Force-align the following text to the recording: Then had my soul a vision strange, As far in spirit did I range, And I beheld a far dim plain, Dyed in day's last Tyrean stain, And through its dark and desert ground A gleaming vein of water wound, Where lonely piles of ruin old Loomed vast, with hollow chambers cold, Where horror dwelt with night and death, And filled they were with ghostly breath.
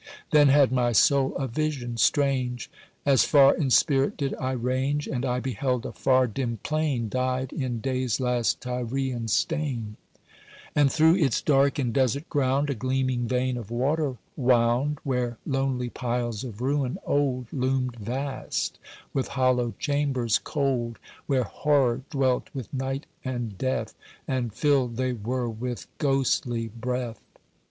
Then 0.31 0.47
had 0.47 0.71
my 0.71 0.93
soul 0.93 1.35
a 1.35 1.47
vision 1.47 1.95
strange, 1.95 2.71
As 3.05 3.23
far 3.23 3.53
in 3.55 3.69
spirit 3.69 4.17
did 4.17 4.33
I 4.39 4.53
range, 4.53 5.05
And 5.05 5.23
I 5.23 5.39
beheld 5.39 5.85
a 5.85 5.91
far 5.91 6.25
dim 6.25 6.57
plain, 6.63 7.07
Dyed 7.07 7.53
in 7.53 7.81
day's 7.81 8.19
last 8.19 8.61
Tyrean 8.61 9.27
stain, 9.29 9.97
And 10.75 10.91
through 10.91 11.17
its 11.17 11.39
dark 11.39 11.77
and 11.77 11.93
desert 11.93 12.27
ground 12.31 12.71
A 12.71 12.73
gleaming 12.73 13.27
vein 13.27 13.57
of 13.57 13.69
water 13.69 14.17
wound, 14.35 14.97
Where 15.03 15.37
lonely 15.45 15.89
piles 15.89 16.43
of 16.43 16.61
ruin 16.61 16.97
old 17.05 17.53
Loomed 17.53 17.97
vast, 17.97 18.79
with 19.13 19.27
hollow 19.27 19.75
chambers 19.77 20.39
cold, 20.43 20.97
Where 21.27 21.43
horror 21.43 22.01
dwelt 22.09 22.49
with 22.55 22.73
night 22.73 23.05
and 23.23 23.55
death, 23.55 23.93
And 24.27 24.51
filled 24.51 24.97
they 24.97 25.13
were 25.13 25.47
with 25.47 25.85
ghostly 25.99 26.69
breath. 26.69 27.21